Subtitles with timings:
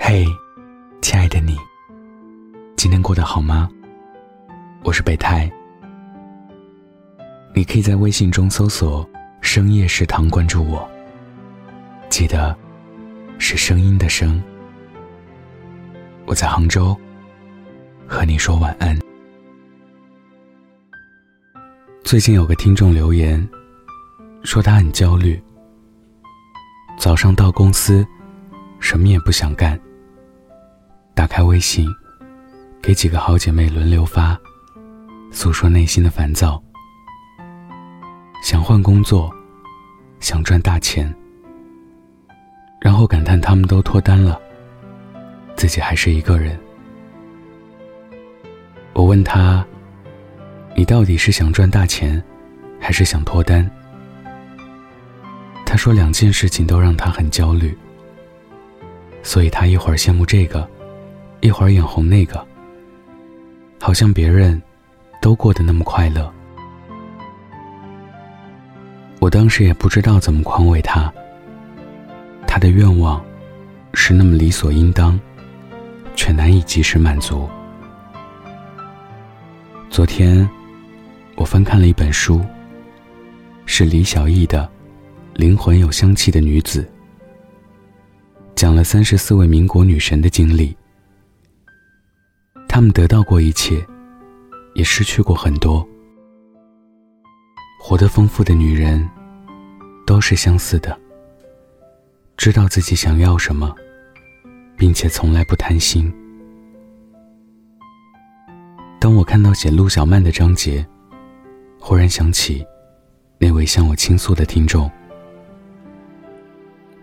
[0.00, 0.24] 嘿，
[1.02, 1.58] 亲爱的你，
[2.76, 3.68] 今天过得好吗？
[4.82, 5.50] 我是北太，
[7.52, 9.06] 你可以在微信中搜索
[9.42, 10.88] “深夜食堂”关注我，
[12.08, 12.56] 记得
[13.38, 14.40] 是声音的声。
[16.24, 16.96] 我在杭州，
[18.06, 18.98] 和你说晚安。
[22.02, 23.46] 最近有个听众留言，
[24.42, 25.38] 说他很焦虑，
[26.98, 28.06] 早上到公司，
[28.80, 29.78] 什么也不想干。
[31.18, 31.92] 打开微信，
[32.80, 34.38] 给几个好姐妹轮流发，
[35.32, 36.62] 诉说内心的烦躁。
[38.40, 39.28] 想换工作，
[40.20, 41.12] 想赚大钱，
[42.80, 44.40] 然后感叹他们都脱单了，
[45.56, 46.56] 自己还是一个人。
[48.92, 49.66] 我问他
[50.76, 52.22] ：“你到底是想赚大钱，
[52.78, 53.68] 还是想脱单？”
[55.66, 57.76] 他说两件事情都让他很焦虑，
[59.24, 60.64] 所以他一会儿羡慕这个。
[61.40, 62.44] 一会儿眼红那个，
[63.80, 64.60] 好像别人
[65.20, 66.32] 都过得那么快乐。
[69.20, 71.12] 我当时也不知道怎么宽慰他。
[72.46, 73.22] 他的愿望
[73.94, 75.18] 是那么理所应当，
[76.14, 77.48] 却难以及时满足。
[79.90, 80.48] 昨天，
[81.36, 82.40] 我翻看了一本书，
[83.66, 84.68] 是李小艺的
[85.38, 86.82] 《灵魂有香气的女子》，
[88.54, 90.77] 讲了三十四位民国女神的经历。
[92.68, 93.84] 他们得到过一切，
[94.74, 95.86] 也失去过很多。
[97.80, 99.08] 活得丰富的女人，
[100.06, 100.96] 都是相似的。
[102.36, 103.74] 知道自己想要什么，
[104.76, 106.12] 并且从来不贪心。
[109.00, 110.86] 当我看到写陆小曼的章节，
[111.80, 112.64] 忽然想起
[113.38, 114.88] 那位向我倾诉的听众。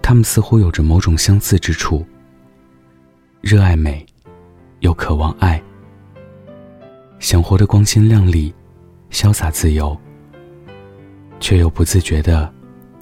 [0.00, 2.06] 他们似乎有着某种相似之处，
[3.42, 4.07] 热爱美。
[4.80, 5.60] 又渴望爱，
[7.18, 8.54] 想活得光鲜亮丽、
[9.10, 9.96] 潇洒自由，
[11.40, 12.52] 却又不自觉的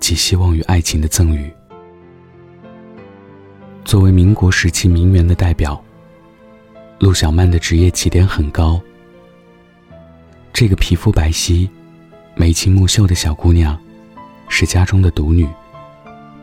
[0.00, 1.50] 寄希望于爱情的赠予。
[3.84, 5.80] 作为民国时期名媛的代表，
[6.98, 8.80] 陆小曼的职业起点很高。
[10.52, 11.68] 这个皮肤白皙、
[12.34, 13.78] 眉清目秀的小姑娘，
[14.48, 15.46] 是家中的独女，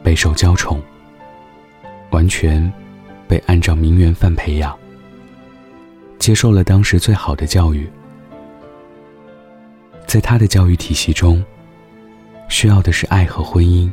[0.03, 0.79] 备受娇宠，
[2.11, 2.71] 完全
[3.27, 4.77] 被按照名媛范培养。
[6.23, 7.85] 接受了当时最好的教育，
[10.07, 11.43] 在他的教育体系中，
[12.47, 13.91] 需要的是爱和婚姻，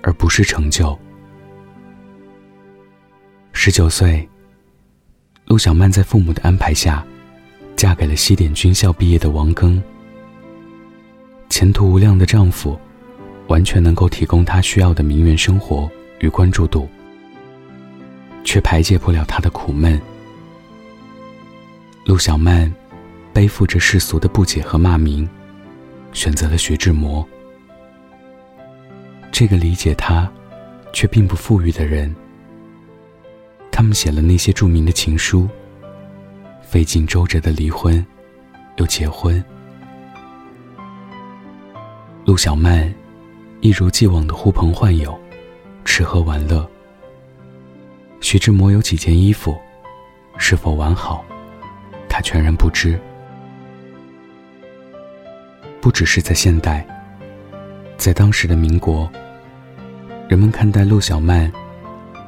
[0.00, 0.96] 而不是成就。
[3.52, 4.28] 十九岁，
[5.46, 7.04] 陆小曼在父母的安排下，
[7.74, 9.82] 嫁给了西点军校毕业的王庚。
[11.50, 12.78] 前途无量的丈夫，
[13.48, 15.90] 完全能够提供她需要的名媛生活
[16.20, 16.88] 与关注度，
[18.44, 20.00] 却排解不了她的苦闷。
[22.04, 22.70] 陆小曼
[23.32, 25.26] 背负着世俗的不解和骂名，
[26.12, 27.26] 选择了徐志摩。
[29.32, 30.30] 这个理解他，
[30.92, 32.14] 却并不富裕的人。
[33.72, 35.48] 他们写了那些著名的情书，
[36.60, 38.04] 费尽周折的离婚，
[38.76, 39.42] 又结婚。
[42.26, 42.94] 陆小曼
[43.62, 45.18] 一如既往的呼朋唤友，
[45.86, 46.68] 吃喝玩乐。
[48.20, 49.58] 徐志摩有几件衣服，
[50.36, 51.24] 是否完好？
[52.14, 52.96] 他全然不知，
[55.80, 56.86] 不只是在现代，
[57.96, 59.10] 在当时的民国，
[60.28, 61.52] 人们看待陆小曼，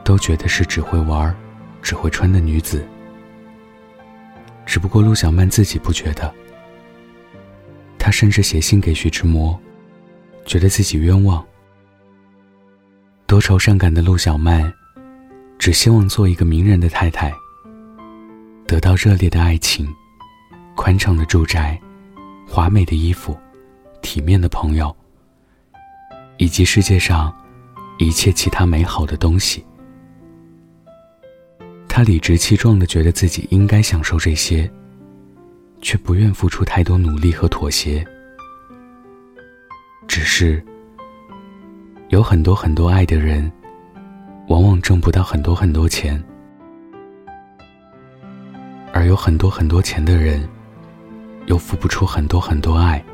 [0.02, 1.32] 都觉得是只会玩、
[1.82, 2.84] 只会穿的女子。
[4.66, 6.34] 只不过陆小曼自己不觉得，
[7.96, 9.56] 她甚至写信给徐志摩，
[10.46, 11.46] 觉得自己冤枉。
[13.28, 14.74] 多愁善感的陆小曼，
[15.60, 17.32] 只希望做一个名人的太太。
[18.66, 19.94] 得到热烈的爱情，
[20.74, 21.80] 宽敞的住宅，
[22.48, 23.38] 华美的衣服，
[24.02, 24.94] 体面的朋友，
[26.36, 27.32] 以及世界上
[27.98, 29.64] 一切其他美好的东西。
[31.88, 34.68] 他理直气壮的觉得自己应该享受这些，
[35.80, 38.04] 却不愿付出太多努力和妥协。
[40.08, 40.60] 只是，
[42.08, 43.50] 有很多很多爱的人，
[44.48, 46.22] 往往挣不到很多很多钱。
[48.96, 50.48] 而有很多很多钱的人，
[51.48, 53.04] 又付不出很多很多爱。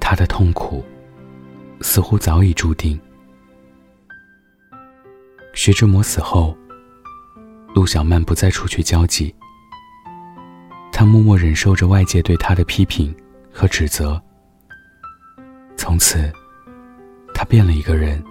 [0.00, 0.82] 他的痛苦，
[1.82, 2.98] 似乎早已注定。
[5.52, 6.56] 徐志摩死后，
[7.74, 9.34] 陆小曼不再出去交际，
[10.90, 13.14] 她默默忍受着外界对她的批评
[13.52, 14.18] 和指责。
[15.76, 16.32] 从此，
[17.34, 18.24] 她变了一个人，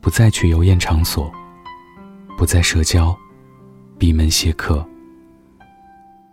[0.00, 1.32] 不再去游宴场所，
[2.38, 3.12] 不再社交，
[3.98, 4.84] 闭门谢客。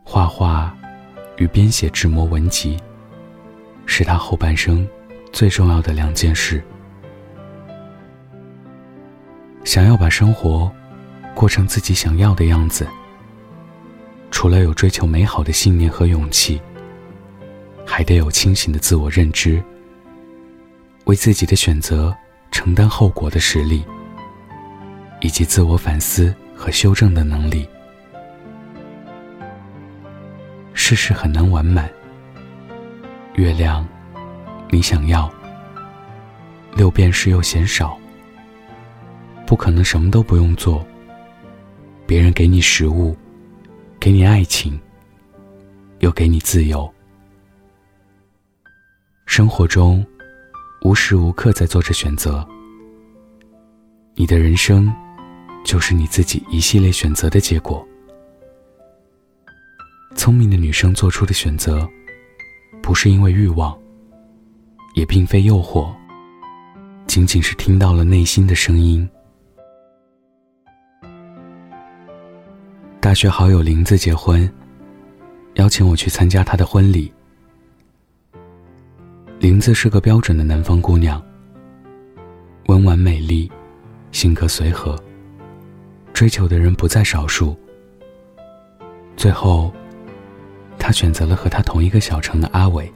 [0.04, 0.76] 画画
[1.38, 2.78] 与编写纸模文集，
[3.86, 4.88] 是他后半生
[5.32, 6.62] 最重要的两件事。
[9.64, 10.70] 想要把生活
[11.36, 12.88] 过成自己想要的样子，
[14.32, 16.60] 除了有追求美好的信念和勇气，
[17.86, 19.64] 还得有清醒的自我认知，
[21.06, 22.14] 为自己的选择
[22.50, 23.86] 承担后果的实力，
[25.22, 27.68] 以及自我反思和修正的能力。
[30.74, 31.92] 世事很难完满。
[33.34, 33.84] 月亮，
[34.70, 35.28] 你想要，
[36.76, 37.98] 六便士又嫌少。
[39.48, 40.86] 不可能什么都不用做。
[42.06, 43.18] 别人给你食物，
[44.00, 44.80] 给你爱情，
[45.98, 46.88] 又给你自由。
[49.26, 50.06] 生活中，
[50.84, 52.48] 无时无刻在做着选择。
[54.14, 54.94] 你的人生，
[55.64, 57.86] 就是你自己一系列选择的结果。
[60.16, 61.88] 聪明的女生做出的选择，
[62.82, 63.78] 不是因为欲望，
[64.94, 65.94] 也并非诱惑，
[67.08, 69.10] 仅仅是听到了内心的声音。
[73.00, 74.52] 大学好友林子结婚，
[75.56, 77.12] 邀请我去参加他的婚礼。
[79.40, 81.20] 林子是个标准的南方姑娘，
[82.68, 83.50] 温婉美丽，
[84.12, 84.96] 性格随和，
[86.14, 87.56] 追求的人不在少数。
[89.16, 89.72] 最后。
[90.84, 92.92] 他选择了和他同一个小城的阿伟。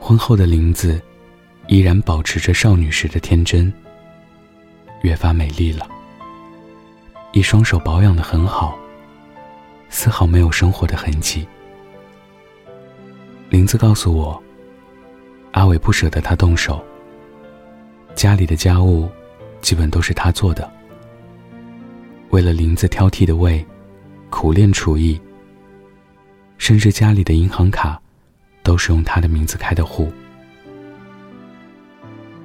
[0.00, 0.98] 婚后的林子，
[1.66, 3.70] 依然保持着少女时的天真，
[5.02, 5.86] 越发美丽了。
[7.32, 8.74] 一双手保养的很好，
[9.90, 11.46] 丝毫没有生活的痕迹。
[13.50, 14.42] 林子告诉我，
[15.52, 16.82] 阿伟不舍得他动手，
[18.14, 19.10] 家里的家务
[19.64, 20.70] 基本都是他做的。
[22.28, 23.64] 为了林子挑剔的胃，
[24.28, 25.18] 苦练厨艺。
[26.58, 28.00] 甚至家里的银行卡，
[28.62, 30.12] 都是用他的名字开的户。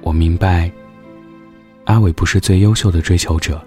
[0.00, 0.70] 我明白，
[1.84, 3.62] 阿伟不是最优秀的追求者，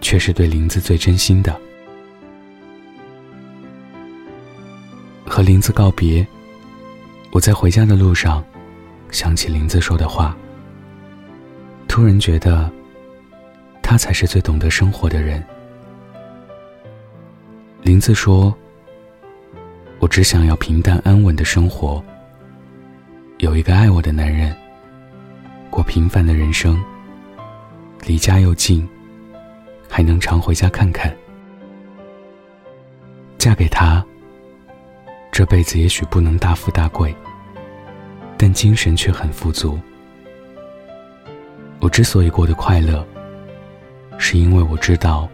[0.00, 1.60] 却是对林子最真心的。
[5.26, 6.24] 和林子告别，
[7.32, 8.44] 我在回家的路上，
[9.10, 10.36] 想起林子说的话，
[11.88, 12.70] 突然觉得，
[13.82, 15.44] 他才是最懂得生活的人。
[17.82, 18.54] 林子说。
[19.98, 22.04] 我只想要平淡安稳的生活，
[23.38, 24.52] 有一个爱我的男人，
[25.70, 26.82] 过平凡的人生。
[28.04, 28.84] 离家又近，
[29.88, 31.16] 还能常回家看看。
[33.38, 34.04] 嫁给他，
[35.30, 37.14] 这辈子也许不能大富大贵，
[38.36, 39.78] 但精神却很富足。
[41.82, 43.04] 我之所以过得快乐，
[44.16, 45.28] 是因为我知道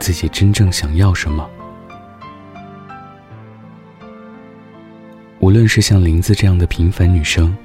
[0.00, 1.48] 自己真正想要什么。
[5.38, 7.56] 无论是像林子这样的平凡女生，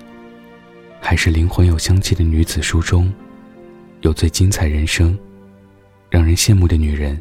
[1.01, 3.11] 还是灵魂有香气的女子书中，
[4.01, 5.17] 有最精彩人生、
[6.07, 7.19] 让人羡慕的女人，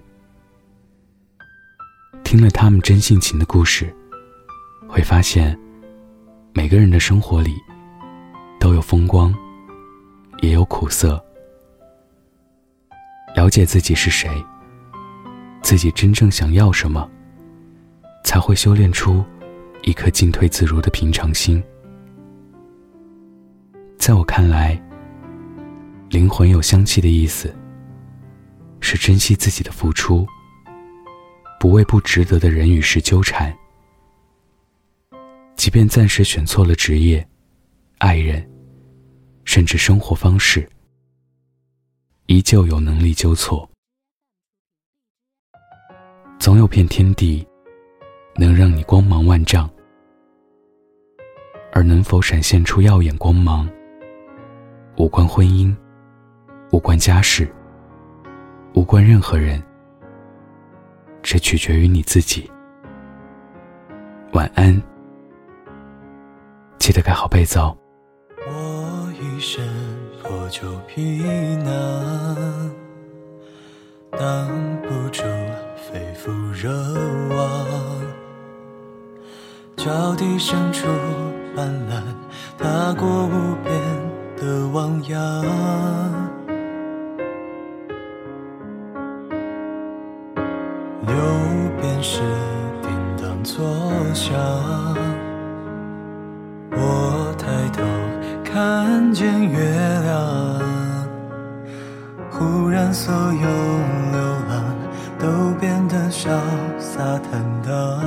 [2.23, 3.91] 听了她们真性情的故事，
[4.87, 5.59] 会发现，
[6.53, 7.55] 每个人的生活里，
[8.61, 9.35] 都有风光，
[10.40, 11.23] 也有苦涩。
[13.35, 14.30] 了解自己是谁，
[15.62, 17.09] 自己真正想要什么，
[18.25, 19.25] 才会修炼出。
[19.85, 21.62] 一颗进退自如的平常心，
[23.97, 24.78] 在我看来，
[26.11, 27.54] 灵魂有香气的意思，
[28.80, 30.26] 是珍惜自己的付出，
[31.61, 33.57] 不为不值得的人与事纠缠，
[35.54, 37.26] 即便暂时选错了职业、
[37.99, 38.47] 爱人，
[39.59, 40.71] 甚至生活方式，
[42.27, 43.69] 依旧有能力纠错。
[46.38, 47.45] 总有片天地。
[48.37, 49.69] 能让你光芒万丈，
[51.73, 53.69] 而能否闪现出耀眼光芒，
[54.97, 55.77] 无关婚姻，
[56.71, 57.53] 无关家事，
[58.75, 59.61] 无关任何人，
[61.21, 62.49] 只取决于你自己。
[64.35, 64.81] 晚安，
[66.79, 67.77] 记得盖好被子哦。
[69.21, 69.69] 一身
[70.23, 71.25] 破旧皮
[71.65, 72.71] 囊，
[74.13, 74.49] 挡
[74.83, 75.25] 不住
[75.77, 76.71] 肺腑热
[77.35, 77.67] 望。
[79.77, 80.87] 脚底深处
[81.57, 82.01] 斑斓，
[82.59, 83.75] 踏过无边
[84.37, 85.45] 的汪洋。
[91.07, 91.15] 六
[91.81, 92.21] 便士
[92.83, 93.67] 叮当作
[94.15, 94.37] 响，
[102.88, 103.49] 让所有
[104.12, 104.18] 流
[104.49, 104.64] 浪
[105.18, 106.30] 都变得潇
[106.78, 108.00] 洒坦荡。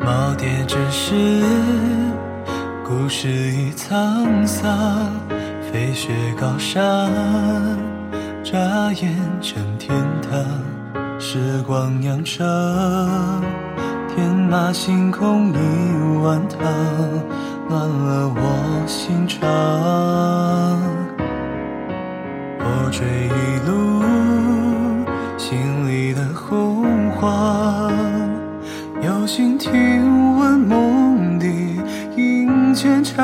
[0.00, 1.44] 耄耋之时，
[2.82, 4.72] 故事已沧桑，
[5.70, 7.12] 飞雪高山，
[8.42, 8.58] 眨
[8.94, 10.40] 眼成天堂。
[11.20, 12.42] 时光酿成，
[14.16, 16.58] 天马行空一碗汤，
[17.68, 19.40] 暖了我心肠。
[22.58, 24.02] 我追一路
[25.36, 27.90] 心里的洪荒，
[29.02, 31.80] 有心听闻梦里
[32.16, 33.22] 音渐长，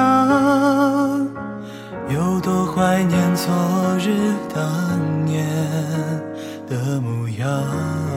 [2.08, 3.52] 有多怀念昨
[3.98, 5.46] 日当年
[6.68, 8.09] 的模样。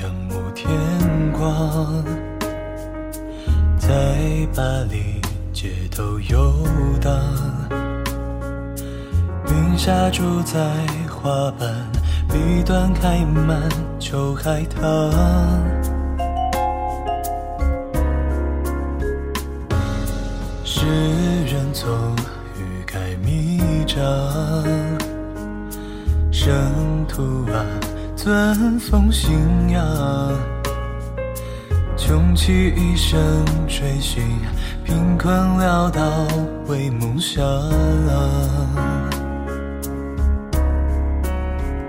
[0.00, 0.68] 仰慕天
[1.32, 2.04] 光，
[3.78, 3.88] 在
[4.54, 5.20] 巴黎
[5.52, 6.54] 街头游
[7.00, 7.12] 荡，
[9.48, 10.60] 云霞住在
[11.08, 11.68] 花瓣，
[12.28, 15.10] 笔端开满秋海棠。
[20.64, 20.86] 诗
[21.44, 21.90] 人从
[22.56, 23.98] 欲盖弥彰。
[26.30, 27.66] 生徒啊，
[28.28, 29.30] 尊奉信
[29.70, 29.82] 仰，
[31.96, 33.18] 穷其一生
[33.66, 34.22] 追寻
[34.84, 36.02] 贫困潦倒
[36.66, 37.42] 为梦想。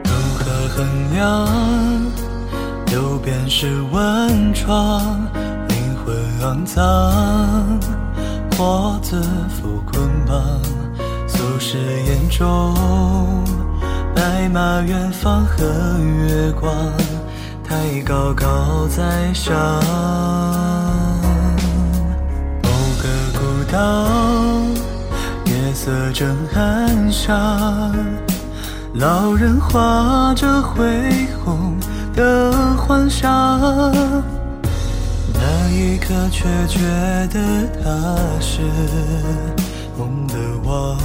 [0.06, 0.46] 如何
[0.78, 1.46] 衡量
[2.86, 5.20] 流变是温床，
[5.68, 6.80] 灵魂肮脏，
[8.58, 10.42] 或自负捆绑，
[11.28, 11.78] 俗世
[12.08, 12.74] 眼中。
[14.16, 15.64] 白马远方和
[16.28, 16.74] 月光，
[17.64, 19.56] 太高高在上。
[22.64, 22.70] 某
[23.02, 23.08] 个
[23.40, 23.40] 孤
[23.72, 24.08] 岛，
[25.46, 27.96] 夜色正安详，
[28.94, 30.86] 老人画着恢
[31.44, 31.78] 宏
[32.14, 33.30] 的幻想，
[35.34, 36.80] 那一刻却觉
[37.32, 37.40] 得
[37.82, 38.62] 他是
[39.98, 40.98] 梦的王